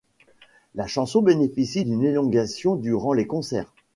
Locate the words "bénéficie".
1.21-1.85